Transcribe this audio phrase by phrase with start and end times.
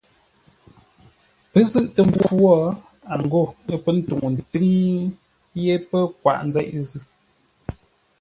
[1.51, 2.55] Pə́ zʉ̂ʼtə mpfu wo,
[3.13, 3.41] a ghô:
[3.73, 4.65] ə̰ pə́ ntúŋu ntʉ́ŋ
[5.63, 7.01] yé pə́ kwaʼ nzeʼ zʉ́.